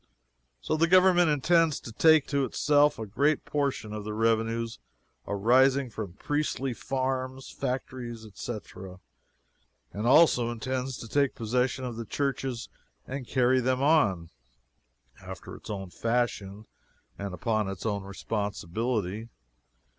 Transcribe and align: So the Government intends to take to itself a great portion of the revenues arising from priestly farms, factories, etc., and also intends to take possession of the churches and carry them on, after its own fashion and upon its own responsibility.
So 0.61 0.77
the 0.77 0.87
Government 0.87 1.29
intends 1.29 1.79
to 1.81 1.91
take 1.91 2.25
to 2.29 2.43
itself 2.43 2.97
a 2.97 3.05
great 3.05 3.45
portion 3.45 3.93
of 3.93 4.03
the 4.03 4.15
revenues 4.15 4.79
arising 5.27 5.91
from 5.91 6.13
priestly 6.13 6.73
farms, 6.73 7.51
factories, 7.51 8.25
etc., 8.25 8.99
and 9.93 10.07
also 10.07 10.49
intends 10.49 10.97
to 10.97 11.07
take 11.07 11.35
possession 11.35 11.85
of 11.85 11.97
the 11.97 12.05
churches 12.05 12.67
and 13.05 13.27
carry 13.27 13.59
them 13.59 13.83
on, 13.83 14.31
after 15.21 15.55
its 15.55 15.69
own 15.69 15.91
fashion 15.91 16.65
and 17.19 17.35
upon 17.35 17.69
its 17.69 17.85
own 17.85 18.01
responsibility. 18.01 19.29